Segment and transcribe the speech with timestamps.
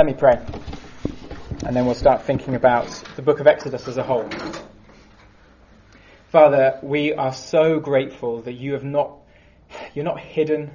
[0.00, 0.38] Let me pray.
[1.66, 4.26] And then we'll start thinking about the book of Exodus as a whole.
[6.32, 9.18] Father, we are so grateful that you have not,
[9.92, 10.70] you're not hidden.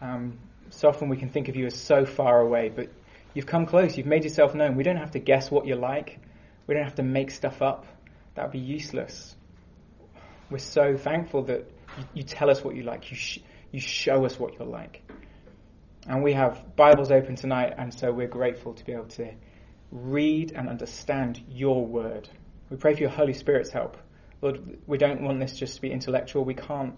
[0.00, 0.38] Um,
[0.70, 2.92] so often we can think of you as so far away, but
[3.34, 3.96] you've come close.
[3.96, 4.76] You've made yourself known.
[4.76, 6.20] We don't have to guess what you're like.
[6.68, 7.86] We don't have to make stuff up.
[8.36, 9.34] That would be useless.
[10.48, 11.68] We're so thankful that
[11.98, 13.10] you, you tell us what you like.
[13.10, 13.40] You, sh-
[13.72, 15.02] you show us what you're like.
[16.08, 19.30] And we have Bibles open tonight, and so we're grateful to be able to
[19.92, 22.26] read and understand your word.
[22.70, 23.98] We pray for your Holy Spirit's help.
[24.40, 26.46] Lord, we don't want this just to be intellectual.
[26.46, 26.94] We can't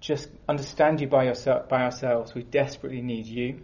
[0.00, 2.34] just understand you by, yourself, by ourselves.
[2.34, 3.60] We desperately need you.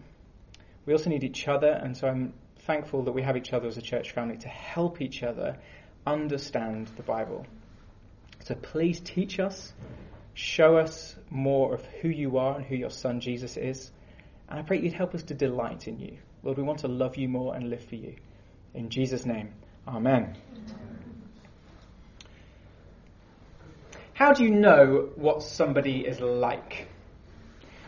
[0.84, 3.78] We also need each other, and so I'm thankful that we have each other as
[3.78, 5.56] a church family to help each other
[6.06, 7.47] understand the Bible.
[8.45, 9.72] So please teach us,
[10.34, 13.91] show us more of who you are and who your son Jesus is.
[14.50, 16.18] And I pray you'd help us to delight in you.
[16.42, 18.16] Lord, we want to love you more and live for you.
[18.74, 19.52] In Jesus' name,
[19.86, 20.36] Amen.
[24.12, 26.88] How do you know what somebody is like?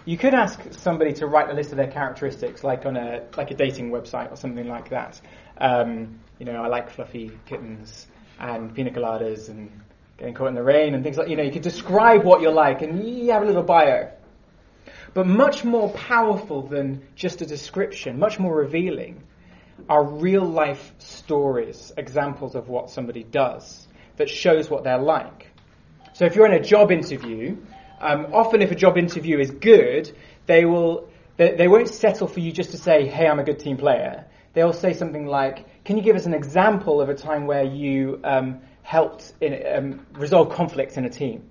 [0.05, 3.51] You could ask somebody to write a list of their characteristics, like on a like
[3.51, 5.21] a dating website or something like that.
[5.59, 8.07] Um, you know, I like fluffy kittens
[8.41, 9.71] and pina coladas and
[10.17, 11.29] getting caught in the rain and things like.
[11.29, 14.11] You know, you could describe what you're like, and you have a little bio.
[15.15, 19.23] But much more powerful than just a description, much more revealing,
[19.89, 25.49] are real life stories, examples of what somebody does that shows what they're like.
[26.15, 27.57] So if you're in a job interview,
[28.01, 30.11] um, often if a job interview is good,
[30.47, 33.59] they will they, they, won't settle for you just to say, "Hey, I'm a good
[33.59, 37.47] team player." They'll say something like, "Can you give us an example of a time
[37.47, 41.51] where you um, helped in, um, resolve conflicts in a team?"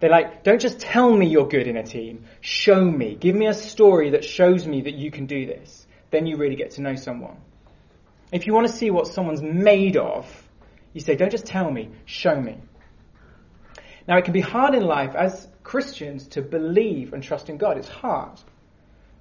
[0.00, 2.24] They're like, "Don't just tell me you're good in a team.
[2.40, 3.16] Show me.
[3.16, 6.56] Give me a story that shows me that you can do this." Then you really
[6.56, 7.36] get to know someone.
[8.32, 10.26] If you want to see what someone's made of,
[10.92, 11.90] you say, "Don't just tell me.
[12.04, 12.58] Show me."
[14.06, 17.76] Now, it can be hard in life as Christians to believe and trust in God.
[17.76, 18.40] It's hard.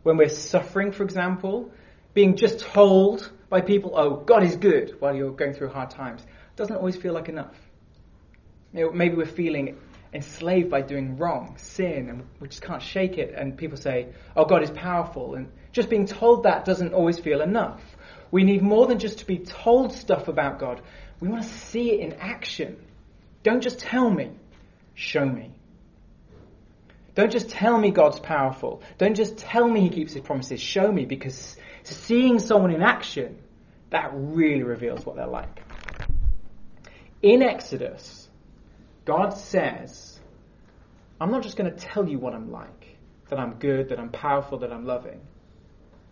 [0.03, 1.71] When we're suffering, for example,
[2.13, 6.25] being just told by people, oh, God is good while you're going through hard times,
[6.55, 7.55] doesn't always feel like enough.
[8.73, 9.77] You know, maybe we're feeling
[10.13, 13.33] enslaved by doing wrong, sin, and we just can't shake it.
[13.35, 15.35] And people say, oh, God is powerful.
[15.35, 17.81] And just being told that doesn't always feel enough.
[18.31, 20.81] We need more than just to be told stuff about God.
[21.19, 22.77] We want to see it in action.
[23.43, 24.31] Don't just tell me.
[24.95, 25.51] Show me.
[27.15, 28.83] Don't just tell me God's powerful.
[28.97, 30.61] Don't just tell me He keeps His promises.
[30.61, 33.37] Show me because seeing someone in action,
[33.89, 35.63] that really reveals what they're like.
[37.21, 38.26] In Exodus,
[39.07, 40.19] God says,
[41.19, 42.97] I'm not just going to tell you what I'm like,
[43.29, 45.21] that I'm good, that I'm powerful, that I'm loving.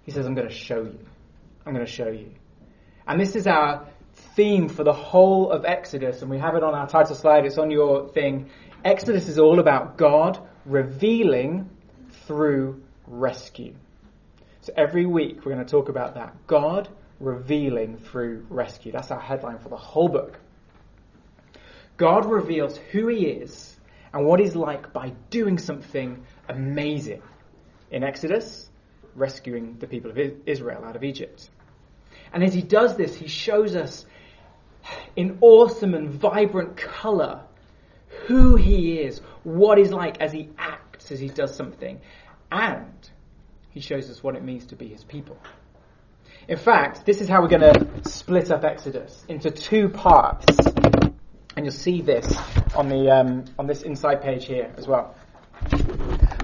[0.03, 1.05] He says, I'm going to show you.
[1.65, 2.31] I'm going to show you.
[3.05, 3.89] And this is our
[4.37, 7.45] theme for the whole of Exodus, and we have it on our title slide.
[7.45, 8.49] It's on your thing.
[8.85, 11.69] Exodus is all about God revealing
[12.25, 13.75] through rescue.
[14.61, 16.47] So every week we're going to talk about that.
[16.47, 16.87] God
[17.19, 18.93] revealing through rescue.
[18.93, 20.39] That's our headline for the whole book.
[21.97, 23.77] God reveals who he is
[24.13, 27.21] and what he's like by doing something amazing.
[27.91, 28.69] In Exodus,
[29.15, 31.49] rescuing the people of Israel out of Egypt.
[32.33, 34.05] And as he does this, he shows us
[35.15, 37.43] in awesome and vibrant colour
[38.27, 41.99] who he is, what he's like as he acts, as he does something,
[42.51, 43.09] and
[43.69, 45.37] he shows us what it means to be his people.
[46.47, 50.45] In fact, this is how we're going to split up Exodus into two parts,
[51.55, 52.35] and you'll see this
[52.75, 55.15] on the um, on this inside page here as well.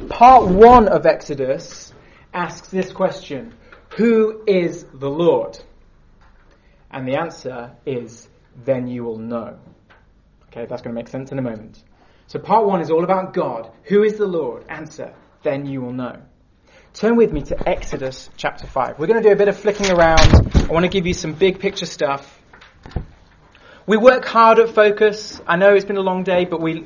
[0.09, 1.93] Part one of Exodus
[2.33, 3.53] asks this question:
[3.97, 5.59] Who is the Lord?
[6.91, 8.27] And the answer is,
[8.65, 9.57] then you will know.
[10.47, 11.81] Okay, that's going to make sense in a moment.
[12.27, 13.71] So part one is all about God.
[13.83, 14.65] Who is the Lord?
[14.67, 15.13] Answer.
[15.43, 16.21] Then you will know.
[16.93, 18.99] Turn with me to Exodus chapter 5.
[18.99, 20.51] We're going to do a bit of flicking around.
[20.53, 22.40] I want to give you some big picture stuff.
[23.87, 25.41] We work hard at Focus.
[25.47, 26.85] I know it's been a long day, but we,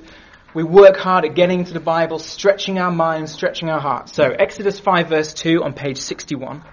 [0.53, 4.13] we work hard at getting into the Bible, stretching our minds, stretching our hearts.
[4.13, 6.63] So, Exodus 5 verse 2 on page 61.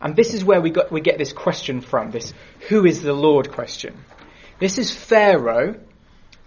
[0.00, 2.32] And this is where we, got, we get this question from, this
[2.68, 3.96] who is the Lord question.
[4.58, 5.76] This is Pharaoh,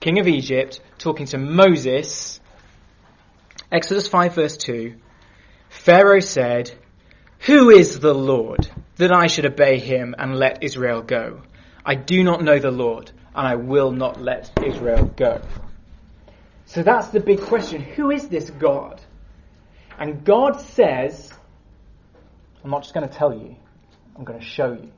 [0.02, 2.42] king of Egypt, talking to Moses.
[3.72, 4.96] Exodus 5 verse 2.
[5.70, 6.72] Pharaoh said,
[7.46, 11.42] Who is the Lord that I should obey him and let Israel go?
[11.86, 15.42] I do not know the Lord and I will not let Israel go.
[16.66, 17.82] So that's the big question.
[17.82, 19.02] Who is this God?
[19.98, 21.34] And God says
[22.64, 23.56] I'm not just going to tell you,
[24.16, 24.92] I'm going to show you.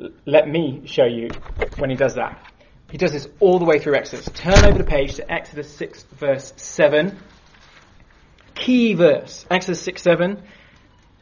[0.00, 1.36] L- let me show you
[1.76, 2.40] when he does that.
[2.90, 4.28] He does this all the way through Exodus.
[4.34, 7.16] Turn over the page to Exodus 6, verse 7.
[8.54, 9.46] Key verse.
[9.50, 10.42] Exodus 6, 7.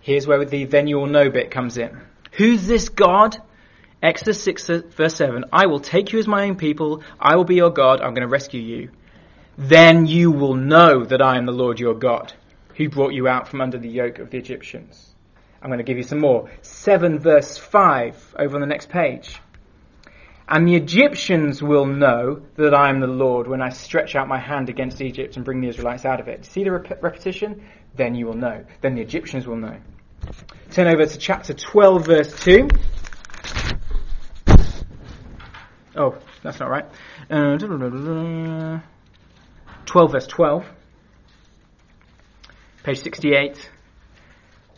[0.02, 2.00] Here's where the then you will know bit comes in.
[2.32, 3.38] Who's this God?
[4.02, 5.44] Exodus 6, verse 7.
[5.52, 7.04] I will take you as my own people.
[7.20, 8.00] I will be your God.
[8.00, 8.90] I'm going to rescue you.
[9.56, 12.32] Then you will know that I am the Lord your God,
[12.76, 15.14] who brought you out from under the yoke of the Egyptians.
[15.62, 16.50] I'm going to give you some more.
[16.62, 19.40] 7 verse 5 over on the next page.
[20.48, 24.40] And the Egyptians will know that I am the Lord when I stretch out my
[24.40, 26.44] hand against Egypt and bring the Israelites out of it.
[26.44, 27.62] See the rep- repetition?
[27.94, 28.65] Then you will know.
[28.81, 29.77] Then the Egyptians will know.
[30.71, 32.69] Turn over to chapter 12 verse 2.
[35.94, 36.87] Oh, that's not right.
[37.31, 38.81] Uh,
[39.85, 40.65] 12 verse 12.
[42.83, 43.71] Page 68.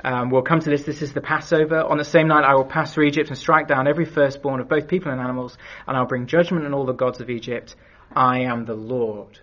[0.05, 0.83] Um, we'll come to this.
[0.83, 1.83] This is the Passover.
[1.83, 4.69] On the same night I will pass through Egypt and strike down every firstborn of
[4.69, 5.57] both people and animals,
[5.87, 7.75] and I'll bring judgment on all the gods of Egypt.
[8.15, 9.41] I am the Lord.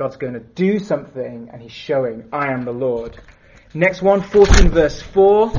[0.00, 3.20] God's going to do something, and he's showing, I am the Lord.
[3.74, 5.52] Next one, 14 verse 4.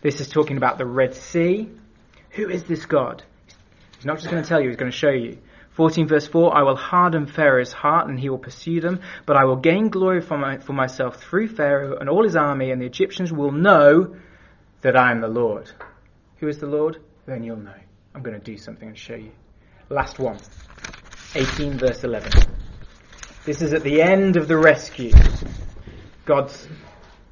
[0.00, 1.68] This is talking about the Red Sea.
[2.30, 3.22] Who is this God?
[3.96, 5.36] He's not just going to tell you, he's going to show you.
[5.72, 9.44] 14 verse 4, I will harden Pharaoh's heart and he will pursue them, but I
[9.44, 12.86] will gain glory for, my, for myself through Pharaoh and all his army, and the
[12.86, 14.16] Egyptians will know
[14.80, 15.70] that I am the Lord.
[16.38, 16.96] Who is the Lord?
[17.26, 17.76] Then you'll know.
[18.14, 19.32] I'm going to do something and show you.
[19.88, 20.38] Last one.
[21.34, 22.30] 18 verse 11.
[23.44, 25.12] This is at the end of the rescue.
[26.24, 26.68] God's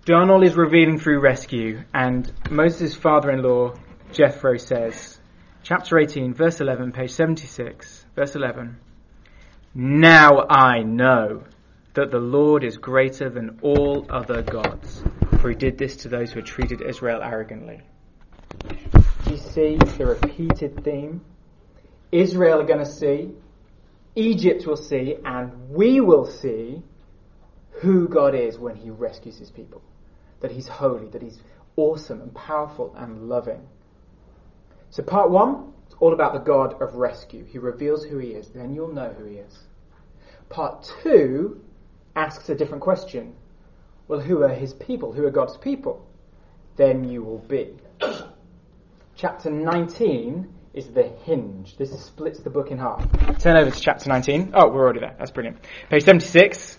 [0.04, 3.74] done all his revealing through rescue, and Moses' father-in-law,
[4.12, 5.18] Jethro, says,
[5.62, 8.76] chapter 18, verse 11, page 76, Verse 11.
[9.74, 11.44] Now I know
[11.94, 15.02] that the Lord is greater than all other gods,
[15.40, 17.80] for he did this to those who had treated Israel arrogantly.
[18.68, 21.22] Do You see the repeated theme?
[22.12, 23.30] Israel are going to see,
[24.14, 26.82] Egypt will see, and we will see
[27.80, 29.82] who God is when he rescues his people.
[30.40, 31.40] That he's holy, that he's
[31.76, 33.66] awesome and powerful and loving.
[34.90, 37.44] So part one, it's all about the God of rescue.
[37.46, 39.58] He reveals who he is, then you'll know who he is.
[40.50, 41.62] Part two
[42.14, 43.34] asks a different question.
[44.06, 45.12] Well, who are his people?
[45.12, 46.06] Who are God's people?
[46.76, 47.74] Then you will be.
[49.16, 51.76] Chapter 19 is the hinge.
[51.76, 53.06] This splits the book in half.
[53.38, 54.52] Turn over to chapter 19.
[54.54, 55.14] Oh, we're already there.
[55.18, 55.58] That's brilliant.
[55.90, 56.78] Page 76.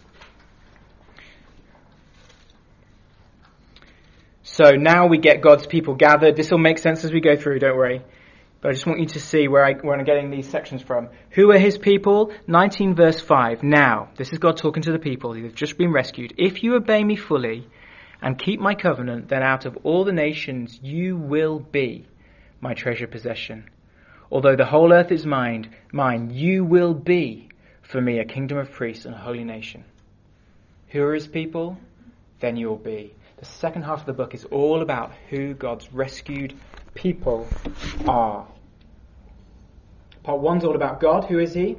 [4.42, 6.36] So now we get God's people gathered.
[6.36, 8.02] This will make sense as we go through, don't worry.
[8.62, 11.10] But I just want you to see where, I, where I'm getting these sections from.
[11.32, 12.32] Who are his people?
[12.48, 13.62] 19 verse 5.
[13.62, 16.34] Now, this is God talking to the people who have just been rescued.
[16.38, 17.68] If you obey me fully
[18.22, 22.08] and keep my covenant, then out of all the nations you will be
[22.62, 23.70] my treasure possession.
[24.34, 27.50] Although the whole earth is mine, mine, you will be
[27.84, 29.84] for me a kingdom of priests and a holy nation.
[30.88, 31.78] Who are his people?
[32.40, 33.14] Then you'll be.
[33.38, 36.56] The second half of the book is all about who God's rescued
[36.96, 37.48] people
[38.08, 38.48] are.
[40.24, 41.26] Part one's all about God.
[41.26, 41.78] Who is he?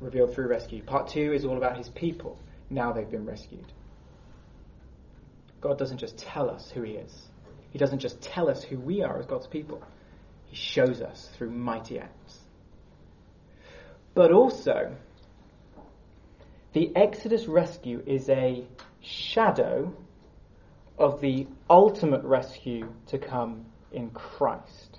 [0.00, 0.82] Revealed through rescue.
[0.82, 2.38] Part two is all about his people.
[2.70, 3.74] Now they've been rescued.
[5.60, 7.26] God doesn't just tell us who he is.
[7.72, 9.82] He doesn't just tell us who we are as God's people.
[10.50, 12.40] He shows us through mighty acts.
[14.14, 14.96] But also,
[16.72, 18.66] the Exodus rescue is a
[19.00, 19.94] shadow
[20.98, 24.98] of the ultimate rescue to come in Christ.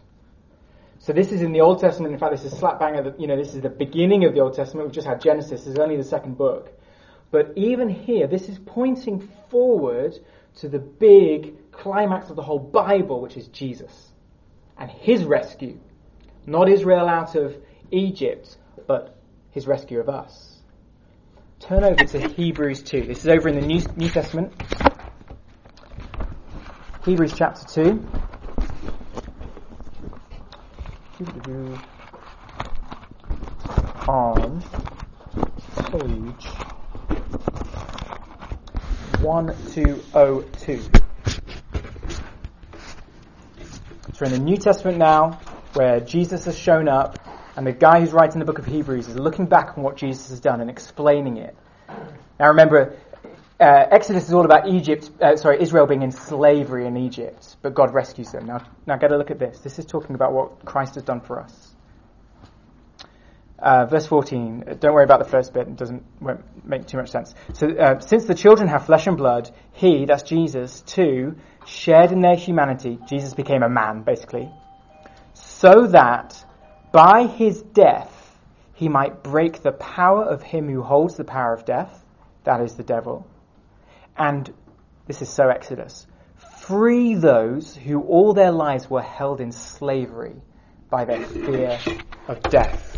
[0.99, 2.13] So this is in the Old Testament.
[2.13, 4.33] In fact, this is slap bang at the, you know, this is the beginning of
[4.33, 4.87] the Old Testament.
[4.87, 5.65] We've just had Genesis.
[5.65, 6.71] This is only the second book.
[7.29, 10.17] But even here, this is pointing forward
[10.59, 14.10] to the big climax of the whole Bible, which is Jesus
[14.77, 15.79] and his rescue.
[16.45, 17.55] Not Israel out of
[17.91, 19.15] Egypt, but
[19.51, 20.59] his rescue of us.
[21.59, 23.03] Turn over to Hebrews 2.
[23.03, 24.51] This is over in the New, New Testament.
[27.05, 28.07] Hebrews chapter 2.
[34.07, 34.61] On
[35.91, 36.47] page
[39.21, 41.10] 1202.
[44.25, 45.41] In the New Testament now,
[45.73, 47.17] where Jesus has shown up,
[47.55, 50.29] and the guy who's writing the book of Hebrews is looking back on what Jesus
[50.29, 51.55] has done and explaining it.
[52.39, 52.97] Now remember,
[53.59, 57.73] uh, Exodus is all about Egypt, uh, sorry, Israel being in slavery in Egypt, but
[57.73, 58.45] God rescues them.
[58.45, 59.59] Now, now get a look at this.
[59.59, 61.75] This is talking about what Christ has done for us.
[63.61, 64.77] Uh, verse 14.
[64.79, 65.67] Don't worry about the first bit.
[65.67, 67.35] It doesn't won't make too much sense.
[67.53, 72.21] So, uh, since the children have flesh and blood, he, that's Jesus, too, shared in
[72.21, 72.97] their humanity.
[73.07, 74.49] Jesus became a man, basically,
[75.33, 76.43] so that
[76.91, 78.17] by his death
[78.73, 82.03] he might break the power of him who holds the power of death,
[82.45, 83.27] that is the devil,
[84.17, 84.51] and
[85.05, 86.07] this is so Exodus,
[86.61, 90.41] free those who all their lives were held in slavery
[90.89, 91.79] by their fear
[92.27, 92.97] of death.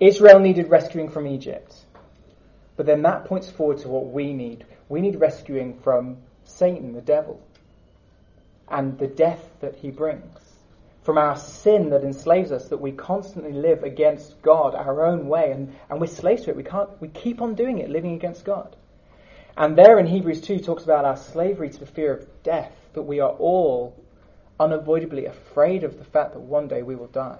[0.00, 1.74] Israel needed rescuing from Egypt.
[2.76, 4.64] But then that points forward to what we need.
[4.88, 7.40] We need rescuing from Satan, the devil,
[8.68, 10.38] and the death that he brings.
[11.02, 15.50] From our sin that enslaves us, that we constantly live against God our own way,
[15.50, 16.56] and, and we're slaves to it.
[16.56, 18.76] We can't we keep on doing it, living against God.
[19.56, 23.02] And there in Hebrews 2 talks about our slavery to the fear of death, that
[23.02, 23.96] we are all
[24.60, 27.38] unavoidably afraid of the fact that one day we will die.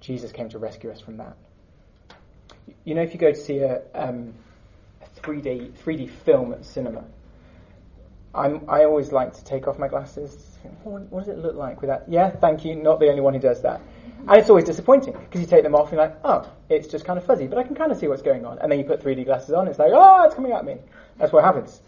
[0.00, 1.36] Jesus came to rescue us from that.
[2.84, 4.34] You know, if you go to see a, um,
[5.02, 7.04] a 3D, 3D film at cinema,
[8.34, 10.58] I'm, I always like to take off my glasses.
[10.82, 12.04] What, what does it look like with that?
[12.08, 12.74] Yeah, thank you.
[12.74, 13.80] Not the only one who does that.
[14.26, 17.04] And it's always disappointing because you take them off and you're like, oh, it's just
[17.04, 18.58] kind of fuzzy, but I can kind of see what's going on.
[18.58, 20.76] And then you put 3D glasses on, it's like, oh, it's coming at me.
[21.18, 21.80] That's what happens.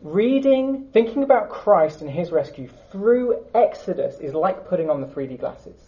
[0.00, 5.38] Reading, thinking about Christ and his rescue through Exodus is like putting on the 3D
[5.38, 5.78] glasses.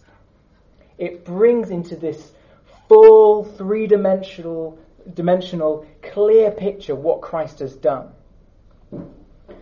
[0.98, 2.32] It brings into this
[2.88, 4.78] full three dimensional,
[5.14, 8.08] dimensional, clear picture what Christ has done.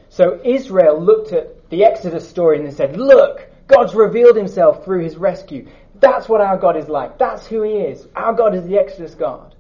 [0.09, 5.03] So Israel looked at the Exodus story and they said, Look, God's revealed himself through
[5.03, 5.67] his rescue.
[6.01, 7.19] That's what our God is like.
[7.19, 8.07] That's who he is.
[8.15, 9.55] Our God is the Exodus God.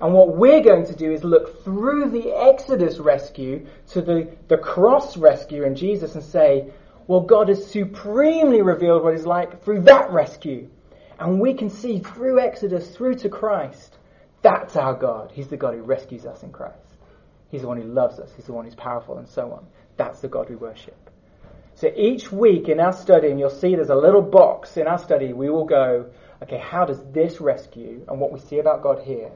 [0.00, 4.56] And what we're going to do is look through the Exodus rescue to the, the
[4.56, 6.72] cross rescue in Jesus and say,
[7.06, 10.68] well, God has supremely revealed what he's like through that rescue.
[11.22, 13.96] And we can see through Exodus, through to Christ,
[14.42, 15.30] that's our God.
[15.32, 16.96] He's the God who rescues us in Christ.
[17.48, 18.32] He's the one who loves us.
[18.34, 19.64] He's the one who's powerful and so on.
[19.96, 20.98] That's the God we worship.
[21.76, 24.98] So each week in our study, and you'll see there's a little box in our
[24.98, 26.10] study, we will go,
[26.42, 29.30] okay, how does this rescue and what we see about God here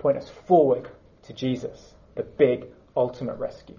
[0.00, 0.88] point us forward
[1.22, 3.78] to Jesus, the big ultimate rescue?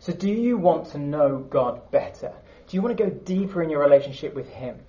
[0.00, 2.32] So do you want to know God better?
[2.66, 4.80] Do you want to go deeper in your relationship with Him?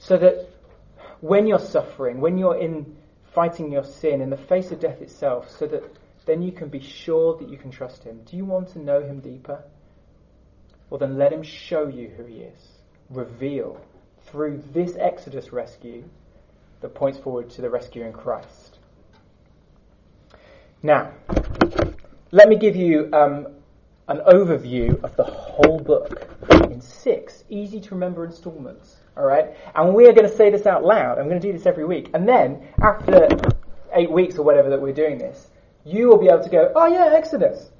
[0.00, 0.48] So that
[1.20, 2.96] when you're suffering, when you're in
[3.34, 5.84] fighting your sin in the face of death itself, so that
[6.24, 8.22] then you can be sure that you can trust Him.
[8.24, 9.62] Do you want to know Him deeper?
[10.88, 12.68] Well, then let Him show you who He is.
[13.10, 13.78] Reveal
[14.24, 16.04] through this Exodus rescue
[16.80, 18.78] that points forward to the rescue in Christ.
[20.82, 21.12] Now,
[22.30, 23.48] let me give you um,
[24.08, 26.26] an overview of the whole book
[26.70, 28.99] in six easy to remember installments.
[29.16, 31.18] All right, and we are going to say this out loud.
[31.18, 33.28] I'm going to do this every week, and then after
[33.94, 35.50] eight weeks or whatever that we're doing this,
[35.84, 37.70] you will be able to go, oh yeah, Exodus.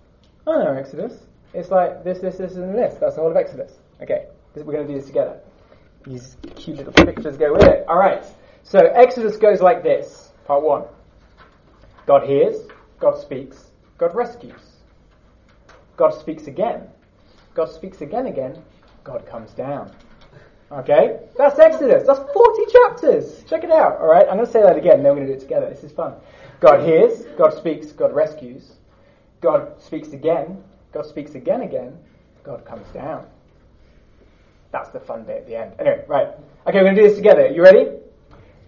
[0.46, 1.26] I know Exodus.
[1.52, 2.94] It's like this, this, this, and this.
[3.00, 3.72] That's the whole of Exodus.
[4.02, 5.40] Okay, we're going to do this together.
[6.04, 7.84] These cute little pictures go with it.
[7.88, 8.24] All right.
[8.62, 10.32] So Exodus goes like this.
[10.46, 10.84] Part one.
[12.06, 12.56] God hears.
[12.98, 13.70] God speaks.
[13.98, 14.78] God rescues.
[15.96, 16.88] God speaks again.
[17.54, 18.62] God speaks again again.
[19.04, 19.92] God comes down.
[20.72, 21.18] Okay?
[21.36, 22.06] That's Exodus.
[22.06, 23.44] That's 40 chapters.
[23.48, 24.00] Check it out.
[24.00, 24.26] Alright?
[24.28, 25.68] I'm going to say that again, then we're going to do it together.
[25.68, 26.14] This is fun.
[26.60, 28.72] God hears, God speaks, God rescues.
[29.40, 30.62] God speaks again,
[30.92, 31.96] God speaks again again,
[32.44, 33.26] God comes down.
[34.70, 35.72] That's the fun bit at the end.
[35.78, 36.28] Anyway, right.
[36.66, 37.48] Okay, we're going to do this together.
[37.48, 37.86] You ready?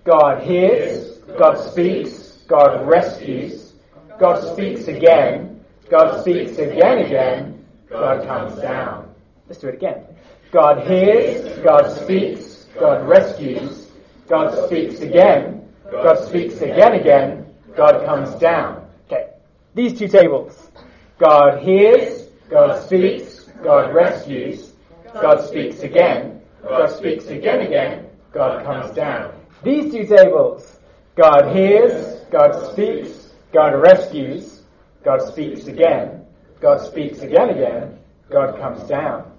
[0.04, 3.74] God hears, God speaks, God rescues,
[4.18, 9.14] God speaks again, God speaks again again, God comes down.
[9.48, 10.04] Let's do it again.
[10.52, 13.90] God hears, God speaks, God rescues,
[14.28, 18.86] God speaks again, God speaks again again, God comes down.
[19.06, 19.30] Okay,
[19.74, 20.70] these two tables.
[21.18, 24.74] God hears, God speaks, God rescues,
[25.14, 29.34] God speaks again, God speaks again again, God comes down.
[29.64, 30.80] These two tables.
[31.16, 34.62] God hears, God speaks, God rescues,
[35.02, 36.26] God speaks again,
[36.60, 37.98] God speaks again again,
[38.30, 39.31] God comes down.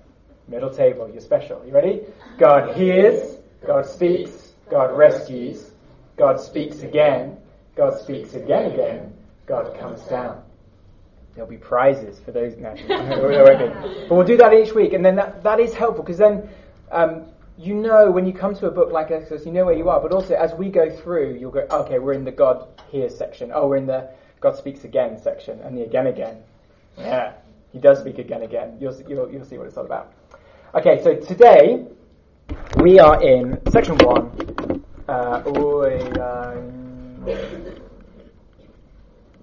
[0.47, 1.63] Middle table, you're special.
[1.65, 2.01] You ready?
[2.37, 5.71] God hears, God speaks, God rescues,
[6.17, 7.37] God speaks again,
[7.75, 9.13] God speaks again again,
[9.45, 10.43] God comes down.
[11.33, 12.55] There'll be prizes for those.
[12.57, 16.47] No, but we'll do that each week, and then that, that is helpful because then
[16.91, 17.25] um,
[17.57, 19.99] you know when you come to a book like Exodus, you know where you are.
[19.99, 23.51] But also as we go through, you'll go, okay, we're in the God hears section.
[23.53, 24.09] Oh, we're in the
[24.41, 26.37] God speaks again section, and the again again.
[26.97, 27.33] Yeah,
[27.71, 28.77] He does speak again again.
[28.79, 30.13] You'll you'll, you'll see what it's all about.
[30.75, 31.85] Okay, so today
[32.77, 34.83] We are in section one.
[35.07, 35.61] Uh, we,
[36.19, 36.55] uh,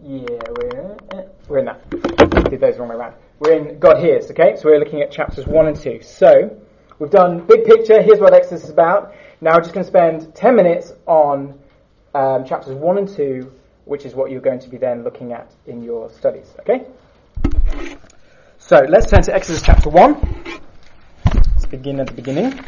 [0.02, 2.50] yeah, we're, uh, we're in that.
[2.50, 3.14] Did those wrong way around.
[3.38, 4.56] We're in God Hears, okay?
[4.56, 6.00] So we're looking at chapters one and two.
[6.02, 6.60] So,
[6.98, 9.14] we've done big picture, here's what Exodus is about.
[9.40, 11.56] Now we're just going to spend 10 minutes on
[12.12, 13.52] um, chapters one and two,
[13.84, 16.86] which is what you're going to be then looking at in your studies, okay?
[18.58, 20.59] So, let's turn to Exodus chapter one.
[21.70, 22.58] Begin at the beginning.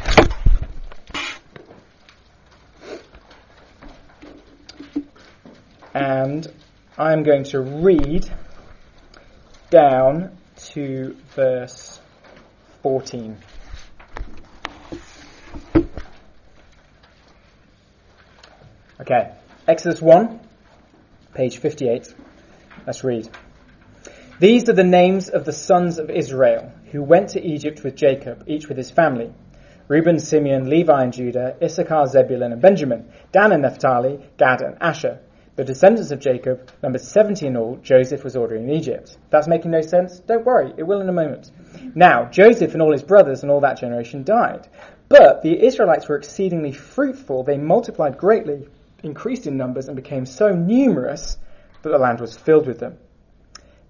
[5.93, 6.47] And
[6.97, 8.31] I'm going to read
[9.69, 10.37] down
[10.71, 11.99] to verse
[12.81, 13.37] 14.
[19.01, 19.33] Okay,
[19.67, 20.39] Exodus 1,
[21.33, 22.13] page 58.
[22.87, 23.27] Let's read.
[24.39, 28.43] These are the names of the sons of Israel who went to Egypt with Jacob,
[28.45, 29.33] each with his family.
[29.87, 35.19] Reuben, Simeon, Levi, and Judah, Issachar, Zebulun, and Benjamin, Dan and Naphtali, Gad and Asher.
[35.55, 37.77] The descendants of Jacob numbered 70 in all.
[37.77, 39.17] Joseph was ordering in Egypt.
[39.31, 40.19] That's making no sense?
[40.19, 41.49] Don't worry, it will in a moment.
[41.95, 44.67] Now, Joseph and all his brothers and all that generation died.
[45.09, 47.43] But the Israelites were exceedingly fruitful.
[47.43, 48.67] They multiplied greatly,
[49.01, 51.37] increased in numbers, and became so numerous
[51.81, 52.97] that the land was filled with them.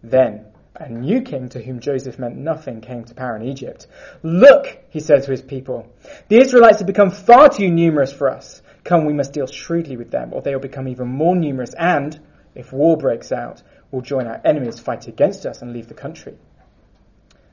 [0.01, 3.87] Then a new king to whom Joseph meant nothing came to power in Egypt.
[4.23, 5.87] Look, he said to his people,
[6.29, 8.61] the Israelites have become far too numerous for us.
[8.83, 12.19] Come, we must deal shrewdly with them, or they will become even more numerous, and,
[12.55, 13.61] if war breaks out,
[13.91, 16.37] will join our enemies, fight against us, and leave the country.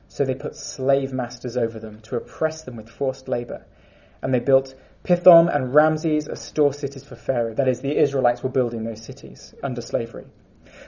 [0.07, 3.65] So they put slave masters over them to oppress them with forced labor.
[4.21, 7.53] And they built Pithom and Ramses as store cities for Pharaoh.
[7.53, 10.25] That is, the Israelites were building those cities under slavery.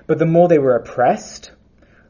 [0.08, 1.52] But the more they were oppressed,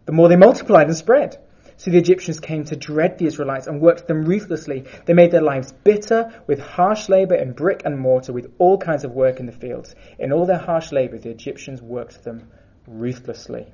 [0.05, 1.38] the more they multiplied and spread.
[1.77, 4.86] So the Egyptians came to dread the Israelites and worked them ruthlessly.
[5.05, 9.03] They made their lives bitter with harsh labor in brick and mortar, with all kinds
[9.03, 9.95] of work in the fields.
[10.19, 12.50] In all their harsh labor, the Egyptians worked them
[12.88, 13.67] ruthlessly.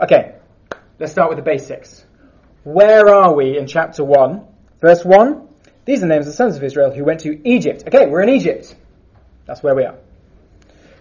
[0.00, 0.34] Okay,
[0.98, 2.04] let's start with the basics.
[2.64, 4.44] Where are we in chapter 1?
[4.80, 5.48] Verse 1
[5.84, 7.84] These are the names of the sons of Israel who went to Egypt.
[7.86, 8.74] Okay, we're in Egypt.
[9.46, 9.96] That's where we are.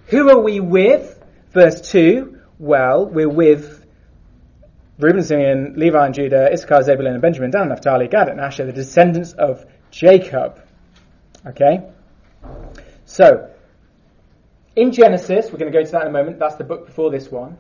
[0.08, 1.18] Who are we with?
[1.52, 3.84] Verse 2 Well, we're with
[5.00, 8.72] Reuben, Simeon, Levi, and Judah, Issachar, Zebulun, and Benjamin, Dan, Naphtali, Gad, and Asher, the
[8.72, 10.62] descendants of Jacob.
[11.44, 11.90] Okay?
[13.06, 13.50] So,
[14.76, 17.10] in Genesis, we're going to go to that in a moment, that's the book before
[17.10, 17.58] this one.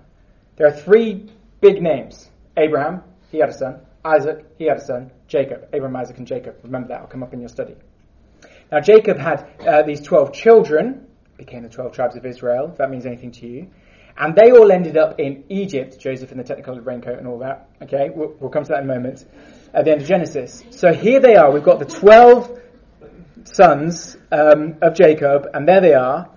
[0.58, 2.30] There are three big names.
[2.56, 3.80] Abraham, he had a son.
[4.06, 5.10] Isaac, he had a son.
[5.28, 5.68] Jacob.
[5.74, 6.58] Abraham, Isaac, and Jacob.
[6.62, 7.76] Remember that, it'll come up in your study.
[8.72, 12.92] Now, Jacob had uh, these 12 children, became the 12 tribes of Israel, if that
[12.92, 13.68] means anything to you.
[14.18, 17.70] And they all ended up in Egypt, Joseph in the technicolor raincoat and all that.
[17.82, 19.26] Okay, we'll, we'll, come to that in a moment.
[19.74, 20.64] At the end of Genesis.
[20.70, 21.52] So here they are.
[21.52, 22.60] We've got the 12
[23.46, 26.30] sons um, of Jacob, and there they are.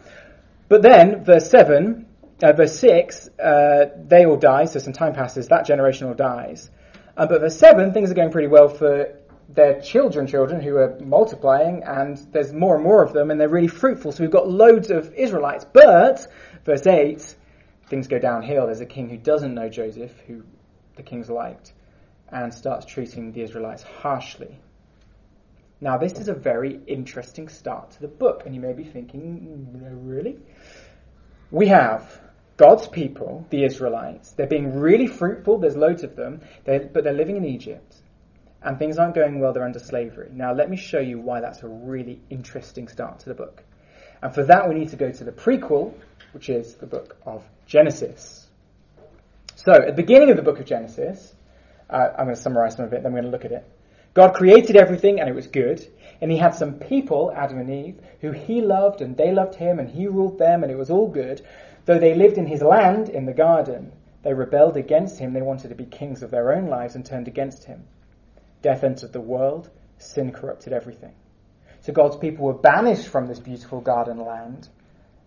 [0.68, 2.06] But then, verse 7,
[2.42, 6.70] uh, verse 6, uh, they all die, so some time passes, that generation all dies.
[7.16, 10.98] Uh, but verse 7, things are going pretty well for their children, children who are
[11.00, 14.12] multiplying, and there's more and more of them, and they're really fruitful.
[14.12, 15.66] So we've got loads of Israelites.
[15.70, 16.26] But,
[16.64, 17.36] verse 8,
[17.88, 18.66] things go downhill.
[18.66, 20.42] There's a king who doesn't know Joseph, who
[20.96, 21.72] the king's liked,
[22.28, 24.58] and starts treating the Israelites harshly.
[25.80, 29.20] Now, this is a very interesting start to the book, and you may be thinking,
[29.20, 30.38] mm, no, really?
[31.50, 32.20] We have
[32.56, 34.32] God's people, the Israelites.
[34.32, 35.58] They're being really fruitful.
[35.58, 37.96] There's loads of them, they're, but they're living in Egypt,
[38.62, 39.52] and things aren't going well.
[39.52, 40.30] They're under slavery.
[40.32, 43.62] Now, let me show you why that's a really interesting start to the book.
[44.22, 45.92] And for that, we need to go to the prequel,
[46.32, 48.46] which is the book of Genesis.
[49.56, 51.34] So, at the beginning of the book of Genesis,
[51.88, 53.66] uh, I'm going to summarize some of it, then we're going to look at it.
[54.14, 55.86] God created everything and it was good.
[56.20, 59.80] And he had some people, Adam and Eve, who he loved and they loved him
[59.80, 61.42] and he ruled them and it was all good.
[61.84, 65.32] Though they lived in his land, in the garden, they rebelled against him.
[65.32, 67.84] They wanted to be kings of their own lives and turned against him.
[68.62, 69.68] Death entered the world.
[69.98, 71.14] Sin corrupted everything.
[71.80, 74.68] So God's people were banished from this beautiful garden land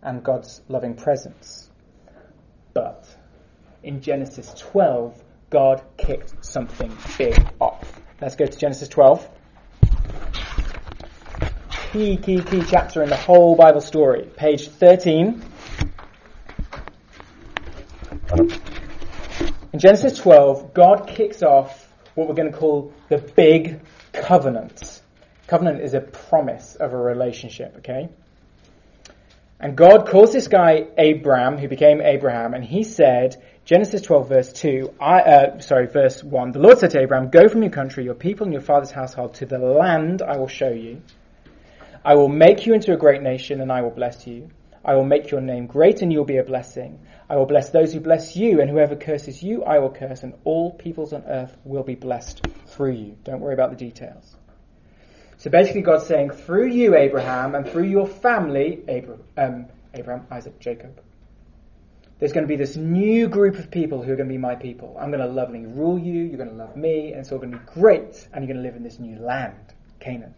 [0.02, 1.67] and God's loving presence.
[2.78, 3.08] But
[3.82, 8.00] in Genesis 12, God kicked something big off.
[8.22, 9.28] Let's go to Genesis 12.
[11.92, 14.30] Key, key, key chapter in the whole Bible story.
[14.36, 15.42] Page 13.
[19.74, 23.80] In Genesis 12, God kicks off what we're going to call the big
[24.14, 25.02] covenant.
[25.48, 28.10] Covenant is a promise of a relationship, okay?
[29.60, 34.54] And God calls this guy Abram, who became Abraham, and he said, Genesis 12, verse
[34.54, 38.04] 2, I, uh, sorry, verse 1, the Lord said to Abraham, Go from your country,
[38.06, 41.02] your people, and your father's household to the land I will show you.
[42.06, 44.48] I will make you into a great nation, and I will bless you.
[44.86, 47.00] I will make your name great, and you will be a blessing.
[47.28, 50.36] I will bless those who bless you, and whoever curses you, I will curse, and
[50.44, 53.18] all peoples on earth will be blessed through you.
[53.24, 54.37] Don't worry about the details.
[55.38, 60.60] So basically, God's saying, through you, Abraham, and through your family, Abraham, um, Abraham, Isaac,
[60.60, 61.00] Jacob,
[62.20, 64.56] there's going to be this new group of people who are going to be my
[64.56, 64.98] people.
[65.00, 67.52] I'm going to lovingly rule you, you're going to love me, and it's all going
[67.52, 70.34] to be great, and you're going to live in this new land, Canaan.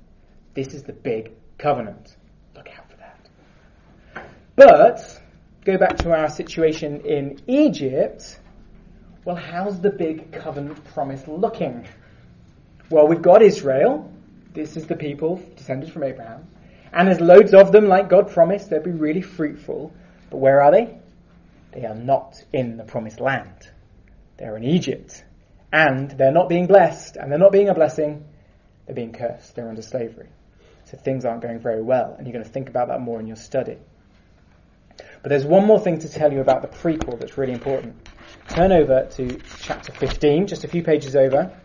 [0.53, 2.17] This is the big covenant.
[2.53, 4.29] Look out for that.
[4.57, 5.21] But,
[5.63, 8.39] go back to our situation in Egypt.
[9.23, 11.87] Well, how's the big covenant promise looking?
[12.89, 14.11] Well, we've got Israel,
[14.53, 16.47] this is the people descended from Abraham.
[16.91, 18.69] And there's loads of them, like God promised.
[18.69, 19.93] They'll be really fruitful.
[20.29, 20.97] But where are they?
[21.71, 23.69] They are not in the promised land.
[24.37, 25.23] They're in Egypt.
[25.71, 27.15] And they're not being blessed.
[27.15, 28.25] And they're not being a blessing.
[28.85, 29.55] They're being cursed.
[29.55, 30.29] They're under slavery.
[30.85, 32.15] So things aren't going very well.
[32.17, 33.77] And you're going to think about that more in your study.
[35.21, 37.95] But there's one more thing to tell you about the prequel that's really important.
[38.47, 41.55] Turn over to chapter 15, just a few pages over.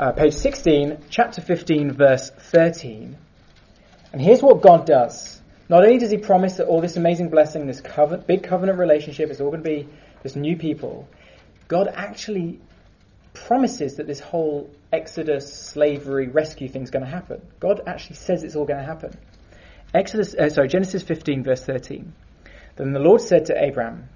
[0.00, 3.18] Uh, page 16, chapter 15, verse 13.
[4.14, 5.38] And here's what God does.
[5.68, 9.28] Not only does he promise that all this amazing blessing, this covenant, big covenant relationship
[9.28, 9.88] is all going to be
[10.22, 11.06] this new people,
[11.68, 12.60] God actually
[13.34, 17.42] promises that this whole Exodus, slavery, rescue thing is going to happen.
[17.60, 19.12] God actually says it's all going to happen.
[19.92, 22.10] Exodus, uh, sorry, Genesis 15, verse 13.
[22.76, 24.08] Then the Lord said to Abraham,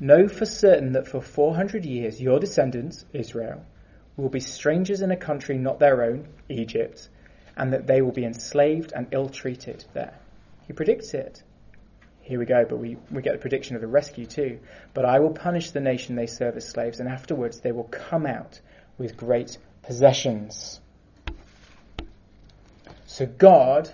[0.00, 3.64] Know for certain that for 400 years your descendants, Israel,
[4.16, 7.08] will be strangers in a country not their own, Egypt,
[7.56, 10.18] and that they will be enslaved and ill treated there.
[10.66, 11.42] He predicts it.
[12.22, 14.60] Here we go, but we, we get the prediction of the rescue too.
[14.94, 18.26] But I will punish the nation they serve as slaves, and afterwards they will come
[18.26, 18.60] out
[18.98, 20.80] with great possessions.
[23.06, 23.92] So God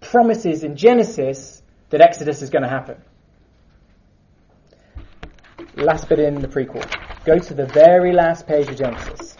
[0.00, 2.96] promises in Genesis that Exodus is going to happen.
[5.76, 6.84] Last bit in the prequel.
[7.24, 9.36] Go to the very last page of Genesis.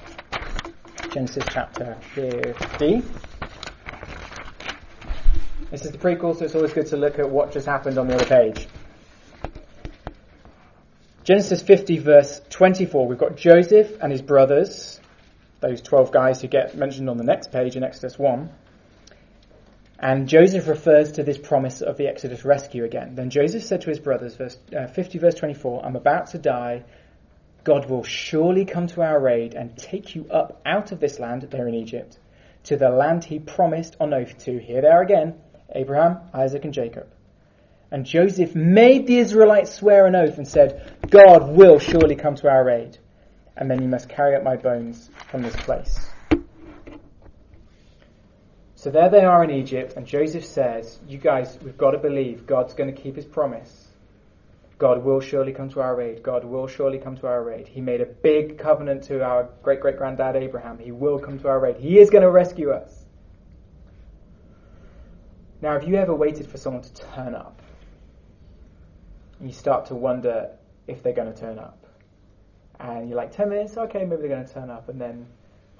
[1.14, 3.00] Genesis chapter 50.
[5.70, 8.08] This is the prequel, so it's always good to look at what just happened on
[8.08, 8.66] the other page.
[11.22, 13.06] Genesis 50, verse 24.
[13.06, 15.00] We've got Joseph and his brothers,
[15.60, 18.50] those 12 guys who get mentioned on the next page in Exodus 1.
[20.00, 23.14] And Joseph refers to this promise of the Exodus rescue again.
[23.14, 26.82] Then Joseph said to his brothers, verse, uh, 50 verse 24, I'm about to die,
[27.64, 31.42] God will surely come to our aid and take you up out of this land,
[31.50, 32.18] there in Egypt,
[32.64, 34.58] to the land he promised on oath to.
[34.58, 35.34] Here they are again
[35.74, 37.08] Abraham, Isaac, and Jacob.
[37.90, 42.48] And Joseph made the Israelites swear an oath and said, God will surely come to
[42.48, 42.98] our aid.
[43.56, 45.98] And then you must carry up my bones from this place.
[48.74, 52.46] So there they are in Egypt, and Joseph says, You guys, we've got to believe
[52.46, 53.83] God's going to keep his promise.
[54.84, 56.22] God will surely come to our aid.
[56.22, 57.66] God will surely come to our aid.
[57.66, 60.78] He made a big covenant to our great great granddad Abraham.
[60.78, 61.78] He will come to our aid.
[61.78, 63.06] He is going to rescue us.
[65.62, 67.62] Now, have you ever waited for someone to turn up?
[69.38, 70.50] And you start to wonder
[70.86, 71.86] if they're going to turn up.
[72.78, 73.78] And you're like, 10 minutes?
[73.78, 74.90] Okay, maybe they're going to turn up.
[74.90, 75.26] And then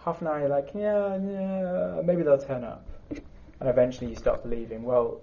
[0.03, 2.87] half an hour, you're like, yeah, yeah, maybe they'll turn up.
[3.11, 4.83] And eventually you start believing.
[4.83, 5.21] Well,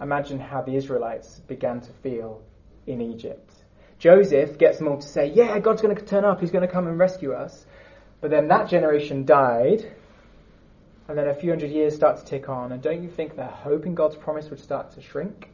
[0.00, 2.42] imagine how the Israelites began to feel
[2.86, 3.50] in Egypt.
[3.98, 6.72] Joseph gets them all to say, Yeah, God's going to turn up, He's going to
[6.72, 7.66] come and rescue us.
[8.20, 9.90] But then that generation died,
[11.08, 13.46] and then a few hundred years start to tick on, and don't you think their
[13.46, 15.50] hope in God's promise would start to shrink?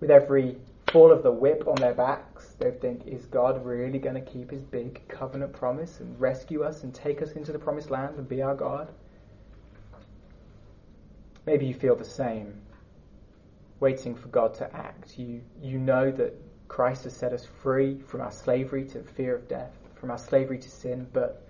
[0.00, 0.56] With every
[0.92, 4.50] fall of the whip on their backs, they'd think, Is God really going to keep
[4.50, 8.28] His big covenant promise and rescue us and take us into the promised land and
[8.28, 8.88] be our God?
[11.44, 12.60] Maybe you feel the same
[13.80, 15.18] waiting for God to act.
[15.18, 16.34] You, you know that
[16.68, 20.58] Christ has set us free from our slavery to fear of death, from our slavery
[20.58, 21.46] to sin, but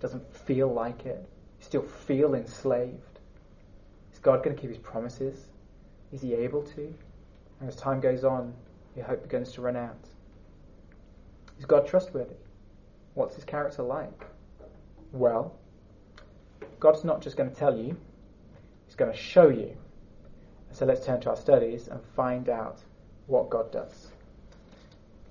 [0.00, 1.24] doesn't feel like it.
[1.60, 3.20] You still feel enslaved.
[4.12, 5.46] Is God going to keep his promises?
[6.12, 6.94] Is he able to?
[7.60, 8.52] And as time goes on,
[8.96, 10.08] your hope begins to run out.
[11.58, 12.34] Is God trustworthy?
[13.14, 14.26] What's his character like?
[15.12, 15.54] Well,
[16.80, 17.96] God's not just going to tell you,
[18.86, 19.76] he's going to show you
[20.72, 22.78] so let's turn to our studies and find out
[23.26, 24.08] what God does.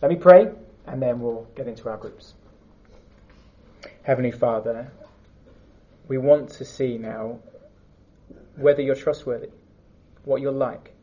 [0.01, 0.51] Let me pray
[0.87, 2.33] and then we'll get into our groups.
[4.03, 4.91] Heavenly Father,
[6.07, 7.39] we want to see now
[8.55, 9.49] whether you're trustworthy,
[10.25, 10.93] what you're like.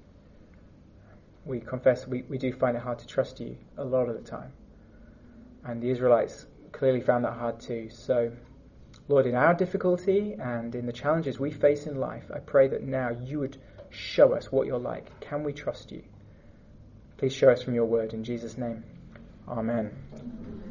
[1.45, 4.29] We confess we, we do find it hard to trust you a lot of the
[4.29, 4.53] time.
[5.65, 7.89] And the Israelites clearly found that hard too.
[7.91, 8.31] So,
[9.09, 12.83] Lord, in our difficulty and in the challenges we face in life, I pray that
[12.83, 13.57] now you would
[13.91, 15.21] show us what you're like.
[15.21, 16.03] Can we trust you?
[17.17, 18.85] Please show us from your word in Jesus' name.
[19.49, 20.68] Amen.